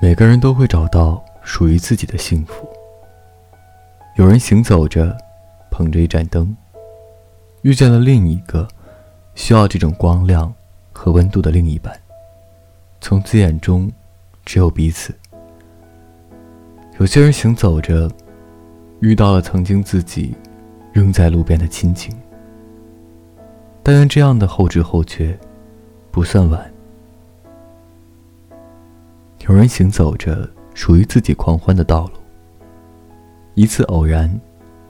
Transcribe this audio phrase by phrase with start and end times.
[0.00, 2.68] 每个人都会找到属于自己的幸福。
[4.16, 5.16] 有人行走着，
[5.70, 6.54] 捧着一盏灯，
[7.62, 8.68] 遇见了另一个
[9.34, 10.52] 需要这种光亮
[10.92, 11.98] 和温度的另一半。
[13.00, 13.90] 从此眼中
[14.44, 15.14] 只有彼此。
[16.98, 18.10] 有些人行走着，
[19.00, 20.34] 遇到了曾经自己
[20.92, 22.14] 扔在路边的亲情。
[23.82, 25.38] 但愿这样的后知后觉，
[26.10, 26.73] 不算晚。
[29.46, 32.12] 有人行走着属于自己狂欢的道路。
[33.54, 34.40] 一次偶然，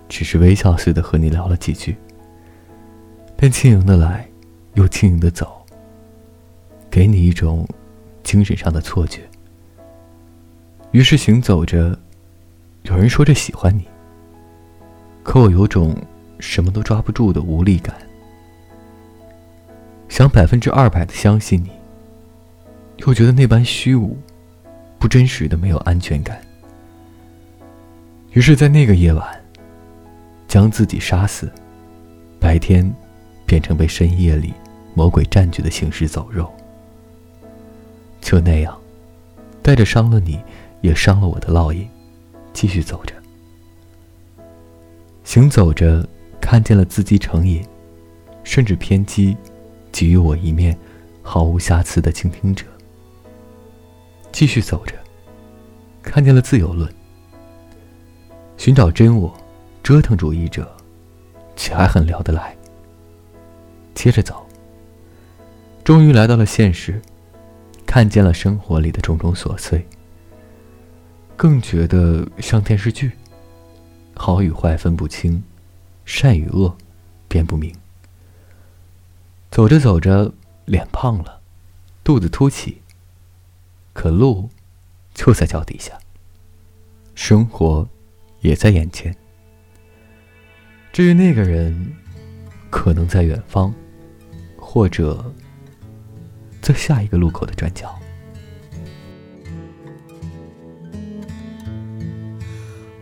[0.09, 1.97] 只是微笑似的和你聊了几句，
[3.37, 4.29] 便轻盈的来，
[4.75, 5.61] 又轻盈的走，
[6.89, 7.67] 给你一种
[8.23, 9.29] 精神上的错觉。
[10.93, 11.98] 于是行走着，
[12.83, 13.84] 有人说着喜欢你，
[15.25, 15.97] 可我有种
[16.39, 17.93] 什么都抓不住的无力感。
[20.09, 21.73] 想百分之二百的相信你，
[22.98, 24.17] 又觉得那般虚无、
[25.05, 26.41] 不真实的没有安全感。
[28.33, 29.38] 于是，在那个夜晚，
[30.48, 31.52] 将自己杀死，
[32.41, 32.91] 白天
[33.44, 34.55] 变成被深夜里
[34.94, 36.50] 魔鬼占据的行尸走肉。
[38.22, 38.75] 就那样，
[39.62, 40.41] 带着伤了你。
[40.80, 41.86] 也伤了我的烙印，
[42.55, 43.14] 继续走着。
[45.22, 46.08] 行走着，
[46.41, 47.62] 看见了自己成瘾，
[48.42, 49.36] 甚至偏激，
[49.92, 50.75] 给予我一面
[51.20, 52.64] 毫无瑕疵的倾听者。
[54.35, 54.95] 继续走着，
[56.03, 56.93] 看见了自由论，
[58.57, 59.33] 寻找真我，
[59.81, 60.77] 折腾主义者，
[61.55, 62.57] 却还很聊得来。
[63.95, 64.45] 接着走，
[65.85, 67.01] 终于来到了现实，
[67.87, 69.87] 看见了生活里的种种琐碎。
[71.37, 73.12] 更觉得像电视剧，
[74.17, 75.41] 好与坏分不清，
[76.05, 76.77] 善与恶
[77.28, 77.73] 辨不明。
[79.53, 80.34] 走着走着，
[80.65, 81.41] 脸胖了，
[82.03, 82.83] 肚子凸起，
[83.94, 84.50] 可路
[85.15, 85.99] 就在脚底下，
[87.15, 87.88] 生活
[88.41, 89.16] 也在眼前。
[90.93, 91.94] 至于那个人，
[92.71, 93.72] 可能在远方，
[94.59, 95.32] 或者
[96.60, 97.99] 在下一个路口的转角。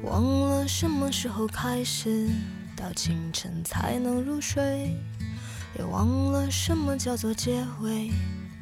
[0.05, 2.29] 忘了什么时候开始，
[2.77, 4.95] 到清晨才能入睡，
[5.79, 8.09] 也忘了什么叫做结尾，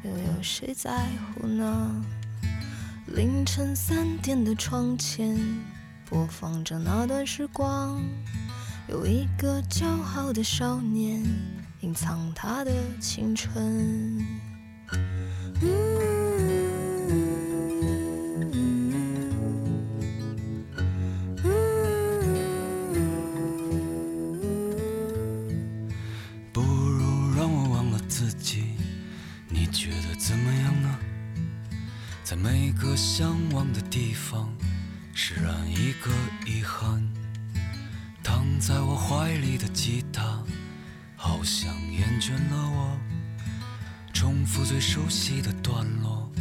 [0.03, 2.05] 又有谁在乎呢？
[3.15, 5.37] 凌晨三点的窗前，
[6.09, 8.01] 播放着那段时光，
[8.87, 9.85] 有一个骄
[10.15, 11.21] 傲的少年，
[11.81, 14.25] 隐藏他的青春。
[26.53, 28.60] 不如让我忘了自己
[32.31, 34.49] 在每个向往的地方，
[35.13, 36.09] 释然一个
[36.49, 37.05] 遗憾。
[38.23, 40.41] 躺在我怀里的吉他，
[41.17, 42.97] 好像厌倦了我。
[44.13, 46.31] 重复最熟悉的段落，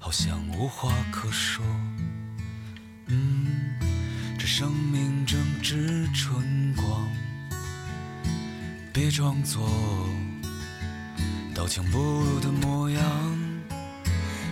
[0.00, 1.64] 好像无话可说。
[3.06, 3.78] 嗯，
[4.36, 7.08] 这生命正值春光，
[8.92, 9.70] 别装作
[11.54, 13.37] 刀枪不入的模样。